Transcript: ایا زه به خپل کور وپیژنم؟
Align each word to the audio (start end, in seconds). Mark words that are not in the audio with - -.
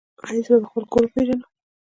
ایا 0.27 0.41
زه 0.45 0.53
به 0.61 0.67
خپل 0.69 0.83
کور 0.91 1.03
وپیژنم؟ 1.05 1.41